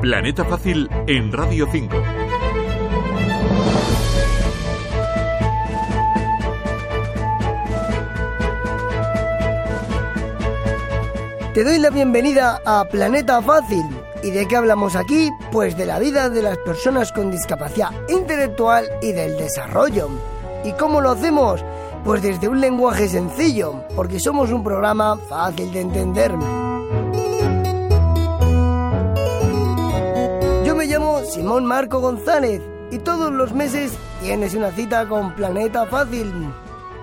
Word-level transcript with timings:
Planeta 0.00 0.46
Fácil 0.46 0.88
en 1.06 1.30
Radio 1.30 1.68
5. 1.70 1.94
Te 11.52 11.64
doy 11.64 11.78
la 11.78 11.90
bienvenida 11.90 12.62
a 12.64 12.86
Planeta 12.86 13.42
Fácil. 13.42 13.84
¿Y 14.22 14.30
de 14.30 14.48
qué 14.48 14.56
hablamos 14.56 14.96
aquí? 14.96 15.30
Pues 15.52 15.76
de 15.76 15.84
la 15.84 15.98
vida 15.98 16.30
de 16.30 16.40
las 16.40 16.56
personas 16.56 17.12
con 17.12 17.30
discapacidad 17.30 17.90
intelectual 18.08 18.86
y 19.02 19.12
del 19.12 19.36
desarrollo. 19.36 20.08
¿Y 20.64 20.72
cómo 20.72 21.02
lo 21.02 21.10
hacemos? 21.10 21.62
Pues 22.04 22.22
desde 22.22 22.48
un 22.48 22.62
lenguaje 22.62 23.06
sencillo, 23.06 23.84
porque 23.94 24.18
somos 24.18 24.50
un 24.50 24.64
programa 24.64 25.18
fácil 25.28 25.70
de 25.74 25.80
entender. 25.82 26.32
Simón 31.40 31.64
Marco 31.64 32.00
González 32.00 32.60
y 32.90 32.98
todos 32.98 33.32
los 33.32 33.54
meses 33.54 33.92
tienes 34.20 34.52
una 34.52 34.72
cita 34.72 35.08
con 35.08 35.34
Planeta 35.34 35.86
Fácil. 35.86 36.30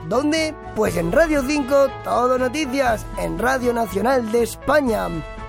¿Dónde? 0.07 0.53
Pues 0.75 0.95
en 0.95 1.11
Radio 1.11 1.41
5, 1.41 1.87
Todo 2.03 2.37
Noticias, 2.37 3.03
en 3.17 3.39
Radio 3.39 3.73
Nacional 3.73 4.31
de 4.31 4.43
España. 4.43 5.07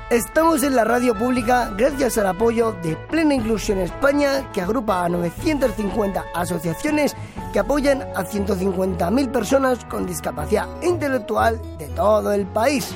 Estamos 0.09 0.62
en 0.62 0.74
la 0.74 0.84
radio 0.84 1.15
pública 1.15 1.70
gracias 1.77 2.16
al 2.16 2.29
apoyo 2.29 2.73
de 2.82 2.96
Plena 2.96 3.34
Inclusión 3.34 3.79
España, 3.79 4.51
que 4.55 4.62
agrupa 4.62 5.05
a 5.05 5.10
950 5.10 6.24
asociaciones 6.34 7.15
que 7.52 7.59
apoyan 7.59 8.01
a 8.16 8.24
150.000 8.24 9.30
personas 9.30 9.84
con 9.84 10.07
discapacidad 10.07 10.66
intelectual 10.80 11.60
de 11.77 11.88
todo 11.88 12.32
el 12.32 12.46
país. 12.46 12.95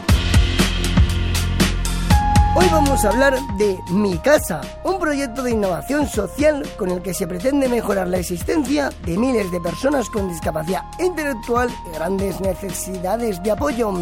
Hoy 2.55 2.67
vamos 2.71 3.03
a 3.03 3.09
hablar 3.09 3.41
de 3.57 3.81
Mi 3.91 4.19
Casa, 4.19 4.61
un 4.85 4.99
proyecto 4.99 5.43
de 5.43 5.53
innovación 5.53 6.07
social 6.07 6.63
con 6.77 6.91
el 6.91 7.01
que 7.01 7.15
se 7.15 7.27
pretende 7.27 7.67
mejorar 7.67 8.09
la 8.09 8.19
existencia 8.19 8.91
de 9.07 9.17
miles 9.17 9.51
de 9.51 9.59
personas 9.59 10.11
con 10.11 10.29
discapacidad 10.29 10.83
intelectual 10.99 11.71
y 11.87 11.95
grandes 11.95 12.43
necesidades 12.43 13.43
de 13.43 13.53
apoyo. 13.53 13.95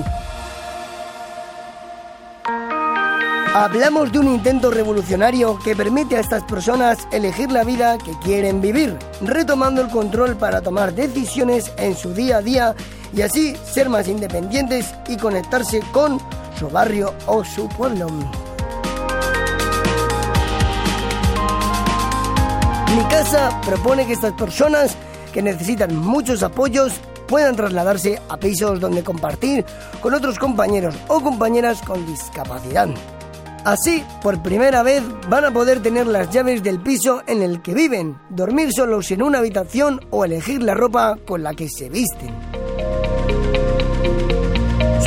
Hablamos 3.54 4.10
de 4.10 4.18
un 4.18 4.26
intento 4.26 4.72
revolucionario 4.72 5.56
que 5.60 5.76
permite 5.76 6.16
a 6.16 6.20
estas 6.20 6.42
personas 6.42 7.06
elegir 7.12 7.52
la 7.52 7.62
vida 7.62 7.98
que 7.98 8.18
quieren 8.18 8.60
vivir, 8.60 8.98
retomando 9.20 9.80
el 9.80 9.88
control 9.90 10.34
para 10.34 10.60
tomar 10.60 10.92
decisiones 10.92 11.72
en 11.76 11.94
su 11.94 12.14
día 12.14 12.38
a 12.38 12.42
día 12.42 12.74
y 13.14 13.22
así 13.22 13.54
ser 13.64 13.88
más 13.88 14.08
independientes 14.08 14.92
y 15.06 15.16
conectarse 15.16 15.82
con 15.92 16.20
su 16.58 16.68
barrio 16.68 17.14
o 17.26 17.44
su 17.44 17.68
pueblo. 17.68 18.08
Propone 23.66 24.06
que 24.06 24.14
estas 24.14 24.32
personas 24.32 24.96
que 25.34 25.42
necesitan 25.42 25.94
muchos 25.94 26.42
apoyos 26.42 26.94
puedan 27.28 27.54
trasladarse 27.54 28.18
a 28.30 28.38
pisos 28.38 28.80
donde 28.80 29.04
compartir 29.04 29.62
con 30.00 30.14
otros 30.14 30.38
compañeros 30.38 30.94
o 31.06 31.20
compañeras 31.20 31.82
con 31.82 32.06
discapacidad. 32.06 32.88
Así, 33.66 34.02
por 34.22 34.42
primera 34.42 34.82
vez, 34.82 35.02
van 35.28 35.44
a 35.44 35.50
poder 35.50 35.82
tener 35.82 36.06
las 36.06 36.30
llaves 36.30 36.62
del 36.62 36.80
piso 36.80 37.22
en 37.26 37.42
el 37.42 37.60
que 37.60 37.74
viven, 37.74 38.18
dormir 38.30 38.72
solos 38.72 39.10
en 39.10 39.22
una 39.22 39.38
habitación 39.38 40.00
o 40.08 40.24
elegir 40.24 40.62
la 40.62 40.72
ropa 40.72 41.18
con 41.26 41.42
la 41.42 41.52
que 41.52 41.68
se 41.68 41.90
visten. 41.90 42.34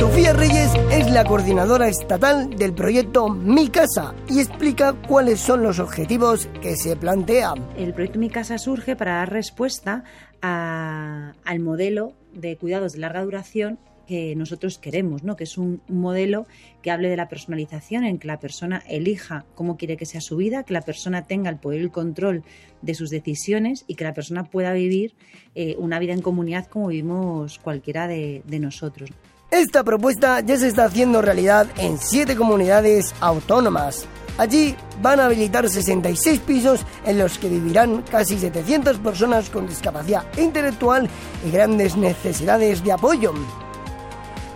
Sofía 0.04 0.34
Reyes 0.34 0.70
es 0.92 1.10
la 1.10 1.24
coordinadora 1.24 1.88
estatal 1.88 2.50
del 2.50 2.74
proyecto 2.74 3.30
Mi 3.30 3.68
Casa 3.68 4.14
y 4.28 4.38
explica 4.38 4.92
cuáles 4.92 5.40
son 5.40 5.62
los 5.62 5.78
objetivos 5.78 6.46
que 6.60 6.76
se 6.76 6.94
plantean. 6.94 7.54
El 7.78 7.94
proyecto 7.94 8.18
Mi 8.18 8.28
Casa 8.28 8.58
surge 8.58 8.96
para 8.96 9.14
dar 9.14 9.32
respuesta 9.32 10.04
al 10.42 11.60
modelo 11.60 12.12
de 12.34 12.58
cuidados 12.58 12.92
de 12.92 12.98
larga 12.98 13.24
duración 13.24 13.78
que 14.06 14.36
nosotros 14.36 14.76
queremos, 14.76 15.24
¿no? 15.24 15.36
que 15.36 15.44
es 15.44 15.56
un, 15.56 15.80
modelo 15.88 16.46
que 16.82 16.90
hable 16.90 17.08
de 17.08 17.16
la 17.16 17.30
personalización, 17.30 18.04
en 18.04 18.18
que 18.18 18.28
la 18.28 18.38
persona 18.38 18.82
elija 18.86 19.46
cómo 19.54 19.78
quiere 19.78 19.96
que 19.96 20.04
sea 20.04 20.20
su 20.20 20.36
vida, 20.36 20.64
que 20.64 20.74
la 20.74 20.82
persona 20.82 21.22
tenga 21.22 21.48
el 21.48 21.56
poder 21.56 21.80
y 21.80 21.84
el 21.84 21.90
control 21.90 22.44
de 22.82 22.92
sus 22.92 23.08
decisiones 23.08 23.86
y 23.86 23.94
que 23.94 24.04
la 24.04 24.12
persona 24.12 24.44
pueda 24.44 24.74
vivir 24.74 25.14
eh, 25.54 25.76
una 25.78 25.98
vida 25.98 26.12
en 26.12 26.20
comunidad 26.20 26.66
como 26.66 26.88
vivimos 26.88 27.58
cualquiera 27.58 28.06
de, 28.06 28.42
de 28.44 28.58
nosotros. 28.58 29.08
Esta 29.54 29.84
propuesta 29.84 30.40
ya 30.40 30.56
se 30.56 30.66
está 30.66 30.86
haciendo 30.86 31.22
realidad 31.22 31.68
en 31.76 31.96
siete 31.96 32.34
comunidades 32.34 33.14
autónomas. 33.20 34.04
Allí 34.36 34.74
van 35.00 35.20
a 35.20 35.26
habilitar 35.26 35.70
66 35.70 36.40
pisos 36.40 36.84
en 37.06 37.18
los 37.18 37.38
que 37.38 37.48
vivirán 37.48 38.02
casi 38.02 38.36
700 38.36 38.98
personas 38.98 39.50
con 39.50 39.68
discapacidad 39.68 40.24
intelectual 40.38 41.08
y 41.46 41.52
grandes 41.52 41.96
necesidades 41.96 42.82
de 42.82 42.90
apoyo. 42.90 43.32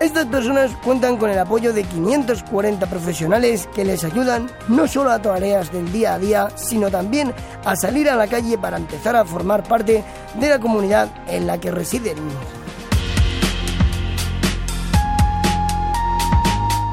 Estas 0.01 0.25
personas 0.25 0.71
cuentan 0.83 1.15
con 1.15 1.29
el 1.29 1.39
apoyo 1.39 1.71
de 1.71 1.83
540 1.83 2.85
profesionales 2.89 3.69
que 3.73 3.85
les 3.85 4.03
ayudan 4.03 4.51
no 4.67 4.85
solo 4.85 5.11
a 5.11 5.21
tareas 5.21 5.71
del 5.71 5.89
día 5.93 6.15
a 6.15 6.19
día, 6.19 6.49
sino 6.57 6.91
también 6.91 7.33
a 7.63 7.77
salir 7.77 8.09
a 8.09 8.17
la 8.17 8.27
calle 8.27 8.57
para 8.57 8.75
empezar 8.75 9.15
a 9.15 9.23
formar 9.23 9.63
parte 9.63 10.03
de 10.35 10.49
la 10.49 10.59
comunidad 10.59 11.09
en 11.29 11.47
la 11.47 11.57
que 11.57 11.71
residen. 11.71 12.17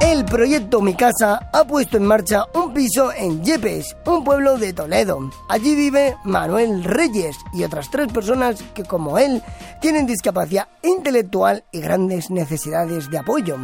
El 0.07 0.25
proyecto 0.25 0.81
Mi 0.81 0.95
Casa 0.95 1.51
ha 1.53 1.65
puesto 1.65 1.97
en 1.97 2.07
marcha 2.07 2.47
un 2.55 2.73
piso 2.73 3.13
en 3.13 3.43
Yepes, 3.43 3.97
un 4.07 4.23
pueblo 4.23 4.57
de 4.57 4.73
Toledo. 4.73 5.19
Allí 5.49 5.75
vive 5.75 6.17
Manuel 6.23 6.85
Reyes 6.85 7.37
y 7.53 7.65
otras 7.65 7.91
tres 7.91 8.13
personas 8.13 8.63
que, 8.73 8.85
como 8.85 9.19
él, 9.19 9.43
tienen 9.81 10.07
discapacidad 10.07 10.69
intelectual 10.85 11.65
y 11.73 11.81
grandes 11.81 12.31
necesidades 12.31 13.11
de 13.11 13.19
apoyo. 13.19 13.57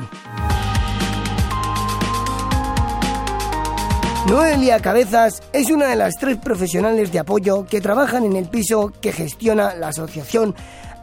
Noelia 4.27 4.81
Cabezas 4.81 5.45
es 5.53 5.71
una 5.71 5.87
de 5.87 5.97
las 5.97 6.17
tres 6.17 6.39
profesionales 6.39 7.13
de 7.13 7.21
apoyo 7.21 7.65
que 7.67 7.81
trabajan 7.81 8.25
en 8.25 8.35
el 8.35 8.49
piso 8.49 8.93
que 9.01 9.13
gestiona 9.13 9.77
la 9.77 9.89
asociación 9.89 10.57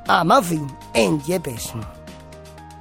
Amafi 0.06 0.62
en 0.94 1.22
Yepes. 1.22 1.74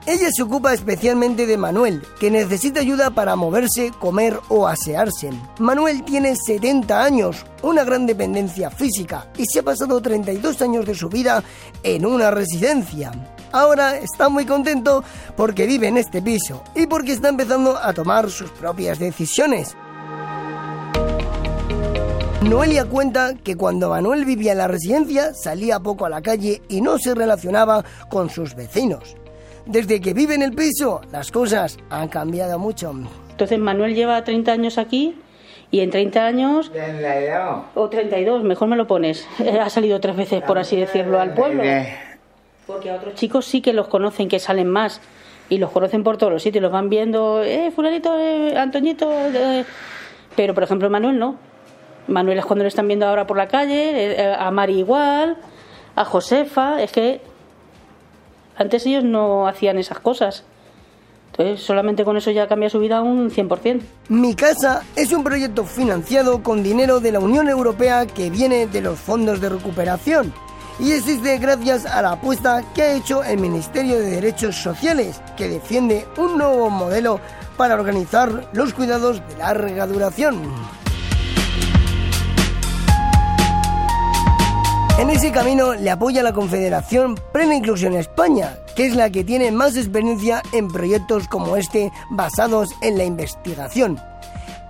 Ella 0.08 0.30
se 0.34 0.42
ocupa 0.42 0.72
especialmente 0.72 1.46
de 1.46 1.58
Manuel, 1.58 2.02
que 2.18 2.30
necesita 2.30 2.80
ayuda 2.80 3.10
para 3.10 3.36
moverse, 3.36 3.92
comer 4.00 4.40
o 4.48 4.66
asearse. 4.66 5.30
Manuel 5.58 6.02
tiene 6.02 6.34
70 6.34 7.04
años, 7.04 7.44
una 7.60 7.84
gran 7.84 8.06
dependencia 8.06 8.70
física 8.70 9.26
y 9.36 9.44
se 9.44 9.58
ha 9.58 9.62
pasado 9.62 10.00
32 10.00 10.62
años 10.62 10.86
de 10.86 10.94
su 10.94 11.10
vida 11.10 11.44
en 11.82 12.06
una 12.06 12.30
residencia. 12.30 13.12
Ahora 13.52 13.98
está 13.98 14.30
muy 14.30 14.46
contento 14.46 15.04
porque 15.36 15.66
vive 15.66 15.88
en 15.88 15.98
este 15.98 16.22
piso 16.22 16.64
y 16.74 16.86
porque 16.86 17.12
está 17.12 17.28
empezando 17.28 17.76
a 17.76 17.92
tomar 17.92 18.30
sus 18.30 18.50
propias 18.52 18.98
decisiones. 18.98 19.76
Noelia 22.44 22.86
cuenta 22.86 23.34
que 23.34 23.56
cuando 23.56 23.90
Manuel 23.90 24.24
vivía 24.24 24.52
en 24.52 24.58
la 24.58 24.68
residencia 24.68 25.34
salía 25.34 25.80
poco 25.80 26.06
a 26.06 26.08
la 26.08 26.22
calle 26.22 26.62
y 26.70 26.80
no 26.80 26.98
se 26.98 27.14
relacionaba 27.14 27.84
con 28.08 28.30
sus 28.30 28.54
vecinos. 28.54 29.14
Desde 29.66 30.00
que 30.00 30.14
vive 30.14 30.34
en 30.34 30.42
el 30.42 30.52
piso, 30.52 31.00
las 31.12 31.30
cosas 31.30 31.78
han 31.90 32.08
cambiado 32.08 32.58
mucho. 32.58 32.92
Entonces 33.30 33.58
Manuel 33.58 33.94
lleva 33.94 34.22
30 34.24 34.52
años 34.52 34.78
aquí 34.78 35.16
y 35.70 35.80
en 35.80 35.90
30 35.90 36.24
años... 36.24 36.72
O 37.74 37.88
32, 37.88 38.42
mejor 38.42 38.68
me 38.68 38.76
lo 38.76 38.86
pones. 38.86 39.26
Ha 39.60 39.70
salido 39.70 40.00
tres 40.00 40.16
veces, 40.16 40.42
por 40.42 40.58
así 40.58 40.76
decirlo, 40.76 41.20
al 41.20 41.34
pueblo. 41.34 41.62
Porque 42.66 42.90
a 42.90 42.96
otros 42.96 43.14
chicos 43.14 43.46
sí 43.46 43.60
que 43.60 43.72
los 43.72 43.88
conocen, 43.88 44.28
que 44.28 44.38
salen 44.38 44.68
más. 44.68 45.00
Y 45.48 45.58
los 45.58 45.70
conocen 45.70 46.04
por 46.04 46.18
todos 46.18 46.32
los 46.32 46.42
sitios, 46.42 46.62
los 46.62 46.72
van 46.72 46.90
viendo, 46.90 47.42
eh, 47.42 47.70
fulanito, 47.70 48.18
eh, 48.18 48.56
Antoñito... 48.56 49.10
Eh". 49.10 49.64
Pero, 50.36 50.54
por 50.54 50.62
ejemplo, 50.62 50.88
Manuel 50.88 51.18
no. 51.18 51.36
Manuel 52.06 52.38
es 52.38 52.44
cuando 52.44 52.64
lo 52.64 52.68
están 52.68 52.86
viendo 52.86 53.06
ahora 53.06 53.26
por 53.26 53.36
la 53.36 53.48
calle, 53.48 54.12
eh, 54.12 54.34
a 54.38 54.50
Mari 54.50 54.78
igual, 54.78 55.36
a 55.94 56.04
Josefa, 56.04 56.82
es 56.82 56.90
que 56.90 57.20
antes 58.58 58.84
ellos 58.86 59.04
no 59.04 59.48
hacían 59.48 59.78
esas 59.78 60.00
cosas. 60.00 60.44
Entonces, 61.30 61.64
solamente 61.64 62.04
con 62.04 62.16
eso 62.16 62.30
ya 62.30 62.48
cambia 62.48 62.68
su 62.68 62.80
vida 62.80 63.00
un 63.00 63.30
100%. 63.30 63.80
Mi 64.08 64.34
casa 64.34 64.82
es 64.96 65.12
un 65.12 65.22
proyecto 65.22 65.64
financiado 65.64 66.42
con 66.42 66.62
dinero 66.62 67.00
de 67.00 67.12
la 67.12 67.20
Unión 67.20 67.48
Europea 67.48 68.06
que 68.06 68.28
viene 68.28 68.66
de 68.66 68.80
los 68.80 68.98
fondos 68.98 69.40
de 69.40 69.48
recuperación 69.48 70.32
y 70.80 70.92
existe 70.92 71.38
gracias 71.38 71.86
a 71.86 72.02
la 72.02 72.12
apuesta 72.12 72.62
que 72.74 72.82
ha 72.82 72.92
hecho 72.92 73.24
el 73.24 73.38
Ministerio 73.38 73.98
de 73.98 74.10
Derechos 74.10 74.56
Sociales, 74.56 75.20
que 75.36 75.48
defiende 75.48 76.06
un 76.16 76.38
nuevo 76.38 76.70
modelo 76.70 77.20
para 77.56 77.74
organizar 77.74 78.48
los 78.52 78.72
cuidados 78.72 79.20
de 79.28 79.36
larga 79.38 79.86
duración. 79.88 80.40
En 84.98 85.10
ese 85.10 85.30
camino 85.30 85.74
le 85.74 85.90
apoya 85.90 86.24
la 86.24 86.32
Confederación 86.32 87.14
Plena 87.32 87.54
Inclusión 87.54 87.94
España, 87.94 88.58
que 88.74 88.86
es 88.86 88.96
la 88.96 89.10
que 89.10 89.22
tiene 89.22 89.52
más 89.52 89.76
experiencia 89.76 90.42
en 90.52 90.66
proyectos 90.66 91.28
como 91.28 91.56
este 91.56 91.92
basados 92.10 92.70
en 92.80 92.98
la 92.98 93.04
investigación. 93.04 94.00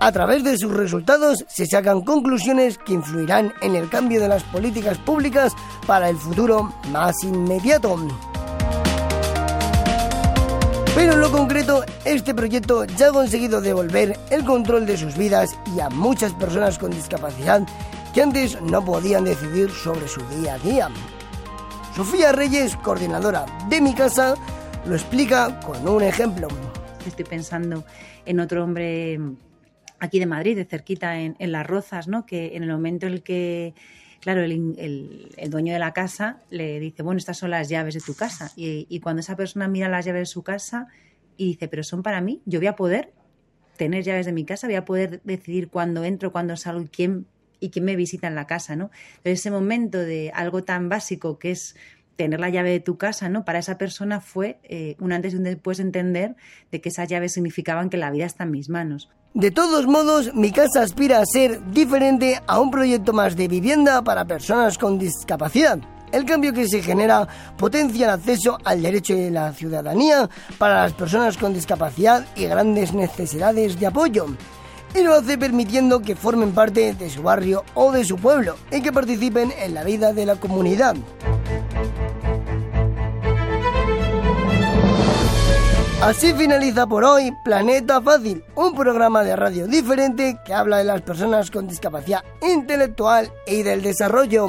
A 0.01 0.13
través 0.13 0.45
de 0.45 0.59
sus 0.59 0.71
resultados 0.71 1.47
se 1.49 1.65
sacan 1.65 2.03
conclusiones 2.03 2.77
que 2.77 2.93
influirán 2.93 3.55
en 3.63 3.75
el 3.75 3.89
cambio 3.89 4.21
de 4.21 4.29
las 4.29 4.43
políticas 4.45 4.99
públicas 4.99 5.55
para 5.87 6.11
el 6.11 6.19
futuro 6.19 6.75
más 6.91 7.25
inmediato. 7.25 7.97
Pero 10.95 11.15
en 11.15 11.21
lo 11.21 11.33
concreto, 11.33 11.85
este 12.05 12.35
proyecto 12.35 12.85
ya 12.85 13.09
ha 13.09 13.13
conseguido 13.13 13.63
devolver 13.63 14.19
el 14.29 14.45
control 14.45 14.85
de 14.85 14.99
sus 14.99 15.17
vidas 15.17 15.57
y 15.75 15.81
a 15.81 15.89
muchas 15.89 16.35
personas 16.35 16.77
con 16.77 16.91
discapacidad 16.91 17.63
que 18.15 18.23
antes 18.23 18.61
no 18.63 18.85
podían 18.85 19.25
decidir 19.25 19.71
sobre 19.71 20.09
su 20.09 20.21
día 20.29 20.55
a 20.55 20.59
día. 20.59 20.89
Sofía 21.95 22.33
Reyes, 22.33 22.77
coordinadora 22.77 23.47
de 23.69 23.81
mi 23.81 23.95
casa, 23.95 24.35
lo 24.87 24.95
explica 24.95 25.61
con 25.61 25.87
un 25.87 26.03
ejemplo. 26.03 26.49
Estoy 27.07 27.25
pensando 27.25 27.85
en 28.25 28.41
otro 28.41 28.65
hombre 28.65 29.19
aquí 29.99 30.19
de 30.19 30.27
Madrid, 30.27 30.57
de 30.57 30.65
cerquita 30.65 31.19
en, 31.19 31.37
Las 31.53 31.67
Rozas, 31.67 32.09
¿no? 32.09 32.25
que 32.25 32.57
en 32.57 32.63
el 32.63 32.71
momento 32.71 33.07
en 33.07 33.15
el 33.15 33.23
que, 33.23 33.75
claro, 34.21 34.43
el, 34.43 35.31
dueño 35.49 35.73
de 35.73 35.79
la 35.79 35.93
casa 35.93 36.39
le 36.51 36.79
dice, 36.81 37.03
bueno, 37.03 37.19
estas 37.19 37.39
son 37.39 37.51
las 37.51 37.69
llaves 37.69 37.95
de 37.95 38.01
tu 38.01 38.15
casa. 38.15 38.53
Y, 38.57 38.87
y, 38.89 39.01
cuando 39.01 39.21
esa 39.21 39.37
persona 39.37 39.69
mira 39.69 39.89
las 39.89 40.05
llaves 40.05 40.23
de 40.23 40.27
su 40.27 40.43
casa 40.43 40.87
y 41.37 41.47
dice, 41.47 41.69
pero 41.69 41.83
son 41.83 42.03
para 42.03 42.21
mí, 42.21 42.43
yo 42.45 42.61
voy 42.61 42.69
a 42.69 42.77
poder 42.77 43.13
tener 43.77 44.05
llaves 44.05 44.27
de 44.27 44.33
mi 44.33 44.45
casa, 44.45 44.67
voy 44.67 44.77
a 44.77 44.85
poder 44.85 45.21
decidir 45.25 45.69
cuándo 45.69 46.05
entro, 46.05 46.33
cuándo 46.33 46.57
salgo 46.57 46.83
y 46.83 46.89
quién, 46.89 47.27
y 47.61 47.71
quién 47.71 47.85
me 47.85 47.97
visita 47.97 48.27
en 48.27 48.35
la 48.35 48.47
casa, 48.47 48.77
¿no? 48.77 48.91
Ese 49.25 49.51
momento 49.51 49.99
de 49.99 50.31
algo 50.35 50.65
tan 50.65 50.89
básico 50.89 51.39
que 51.39 51.51
es 51.51 51.77
tener 52.17 52.41
la 52.41 52.51
llave 52.51 52.71
de 52.71 52.81
tu 52.81 52.99
casa, 52.99 53.29
¿no? 53.29 53.45
Para 53.45 53.61
esa 53.61 53.79
persona 53.79 54.21
fue 54.21 54.59
eh, 54.65 54.97
un 54.99 55.13
antes 55.13 55.33
y 55.33 55.37
un 55.37 55.45
después 55.45 55.79
entender 55.79 56.35
de 56.73 56.81
que 56.81 56.89
esas 56.89 57.09
llaves 57.09 57.33
significaban 57.33 57.91
que 57.91 57.97
la 57.97 58.11
vida 58.11 58.27
está 58.27 58.45
en 58.45 58.51
mis 58.51 58.69
manos. 58.69 59.09
De 59.35 59.53
todos 59.53 59.87
modos, 59.87 60.35
mi 60.35 60.51
casa 60.51 60.83
aspira 60.83 61.21
a 61.21 61.25
ser 61.25 61.65
diferente 61.71 62.41
a 62.47 62.59
un 62.59 62.71
proyecto 62.71 63.13
más 63.13 63.37
de 63.37 63.47
vivienda 63.47 64.03
para 64.03 64.25
personas 64.25 64.79
con 64.79 64.99
discapacidad. 64.99 65.79
El 66.11 66.25
cambio 66.25 66.53
que 66.53 66.67
se 66.67 66.83
genera 66.83 67.29
potencia 67.57 68.07
el 68.07 68.13
acceso 68.13 68.59
al 68.65 68.83
derecho 68.83 69.15
de 69.15 69.31
la 69.31 69.53
ciudadanía 69.53 70.29
para 70.57 70.83
las 70.83 70.95
personas 70.95 71.37
con 71.37 71.53
discapacidad 71.53 72.27
y 72.35 72.47
grandes 72.47 72.95
necesidades 72.95 73.79
de 73.79 73.87
apoyo. 73.87 74.27
Y 74.95 75.03
lo 75.03 75.15
hace 75.15 75.39
permitiendo 75.39 76.01
que 76.01 76.17
formen 76.17 76.53
parte 76.53 76.95
de 76.95 77.11
su 77.11 77.23
barrio 77.23 77.65
o 77.75 77.93
de 77.93 78.05
su 78.05 78.17
pueblo 78.17 78.57
y 78.71 78.81
que 78.83 78.93
participen 78.93 79.53
en 79.59 79.75
la 79.75 79.85
vida 79.85 80.13
de 80.13 80.27
la 80.27 80.37
comunidad. 80.37 80.97
Así 86.01 86.33
finaliza 86.33 86.87
por 86.87 87.05
hoy 87.05 87.33
Planeta 87.45 88.01
Fácil, 88.01 88.45
un 88.55 88.73
programa 88.75 89.25
de 89.25 89.35
radio 89.35 89.67
diferente 89.67 90.39
que 90.47 90.55
habla 90.55 90.79
de 90.79 90.85
las 90.85 91.03
personas 91.03 91.51
con 91.51 91.67
discapacidad 91.67 92.23
intelectual 92.41 93.33
y 93.47 93.65
del 93.65 93.83
desarrollo. 93.83 94.49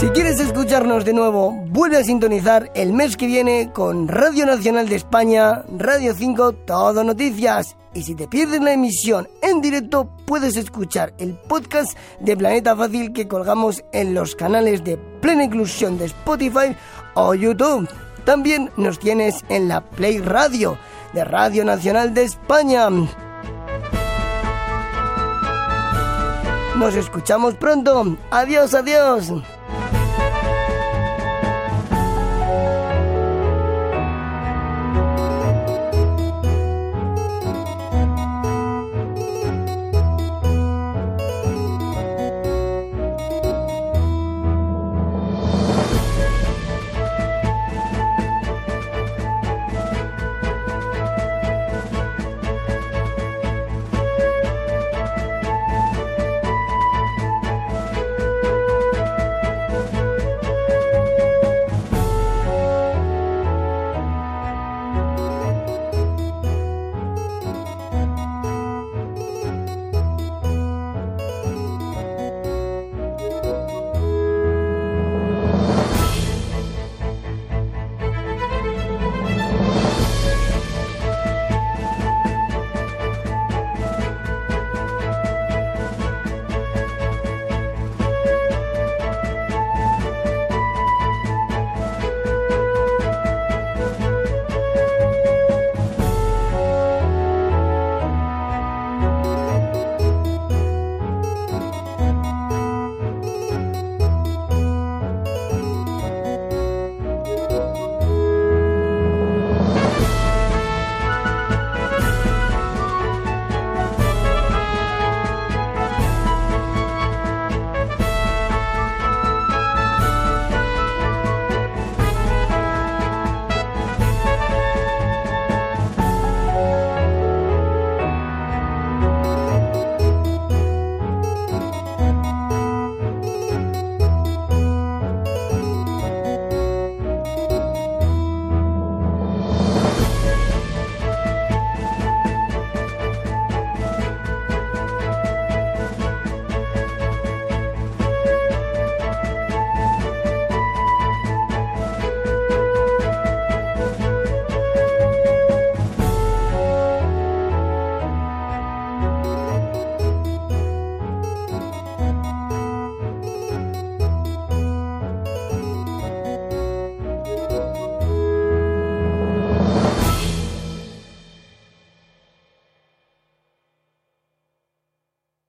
Si 0.00 0.06
quieres 0.10 0.38
escucharnos 0.38 1.04
de 1.04 1.12
nuevo, 1.12 1.50
vuelve 1.70 1.96
a 1.96 2.04
sintonizar 2.04 2.70
el 2.76 2.92
mes 2.92 3.16
que 3.16 3.26
viene 3.26 3.72
con 3.72 4.06
Radio 4.06 4.46
Nacional 4.46 4.88
de 4.88 4.94
España, 4.94 5.64
Radio 5.76 6.14
5, 6.14 6.52
Todo 6.52 7.02
Noticias. 7.02 7.76
Y 7.94 8.04
si 8.04 8.14
te 8.14 8.28
pierdes 8.28 8.60
la 8.60 8.72
emisión 8.72 9.28
en 9.42 9.60
directo, 9.60 10.08
puedes 10.24 10.56
escuchar 10.56 11.14
el 11.18 11.34
podcast 11.34 11.98
de 12.20 12.36
Planeta 12.36 12.76
Fácil 12.76 13.12
que 13.12 13.26
colgamos 13.26 13.82
en 13.92 14.14
los 14.14 14.36
canales 14.36 14.84
de 14.84 14.98
Plena 15.20 15.42
Inclusión 15.42 15.98
de 15.98 16.04
Spotify 16.04 16.76
o 17.14 17.34
YouTube. 17.34 17.88
También 18.24 18.70
nos 18.76 19.00
tienes 19.00 19.44
en 19.48 19.66
la 19.66 19.80
Play 19.80 20.18
Radio 20.18 20.78
de 21.12 21.24
Radio 21.24 21.64
Nacional 21.64 22.14
de 22.14 22.22
España. 22.22 22.88
Nos 26.76 26.94
escuchamos 26.94 27.54
pronto. 27.54 28.16
Adiós, 28.30 28.74
adiós. 28.74 29.32